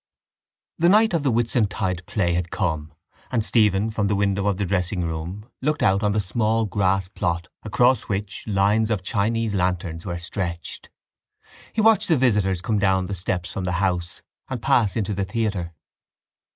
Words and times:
The 0.79 0.89
night 0.89 1.13
of 1.13 1.21
the 1.21 1.31
Whitsuntide 1.31 2.07
play 2.07 2.33
had 2.33 2.49
come 2.49 2.91
and 3.31 3.45
Stephen 3.45 3.91
from 3.91 4.07
the 4.07 4.15
window 4.15 4.47
of 4.47 4.57
the 4.57 4.65
dressingroom 4.65 5.47
looked 5.61 5.83
out 5.83 6.01
on 6.01 6.11
the 6.11 6.19
small 6.19 6.65
grassplot 6.65 7.49
across 7.61 8.09
which 8.09 8.47
lines 8.47 8.89
of 8.89 9.03
Chinese 9.03 9.53
lanterns 9.53 10.03
were 10.03 10.17
stretched. 10.17 10.89
He 11.71 11.81
watched 11.81 12.07
the 12.07 12.17
visitors 12.17 12.63
come 12.63 12.79
down 12.79 13.05
the 13.05 13.13
steps 13.13 13.51
from 13.53 13.65
the 13.65 13.73
house 13.73 14.23
and 14.49 14.59
pass 14.59 14.95
into 14.97 15.13
the 15.13 15.23
theatre. 15.23 15.71